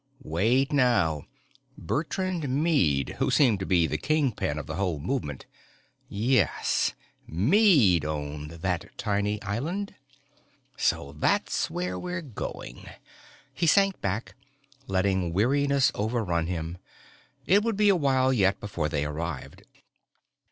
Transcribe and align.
Wait 0.23 0.71
now, 0.73 1.21
Bertrand 1.77 2.49
Meade, 2.49 3.17
who 3.19 3.29
seemed 3.29 3.59
to 3.59 3.67
be 3.67 3.85
the 3.85 3.99
kingpin 3.99 4.57
of 4.57 4.65
the 4.65 4.73
whole 4.73 4.97
movement 4.99 5.45
yes, 6.09 6.93
Meade 7.27 8.03
owned 8.03 8.49
that 8.49 8.89
tiny 8.97 9.39
island. 9.43 9.93
So 10.75 11.11
that's 11.13 11.69
where 11.69 11.99
we're 11.99 12.23
going! 12.23 12.89
He 13.53 13.67
sank 13.67 14.01
back, 14.01 14.33
letting 14.87 15.33
weariness 15.33 15.91
overrun 15.93 16.47
him. 16.47 16.79
It 17.45 17.61
would 17.63 17.77
be 17.77 17.89
awhile 17.89 18.33
yet 18.33 18.59
before 18.59 18.89
they 18.89 19.05
arrived. 19.05 19.61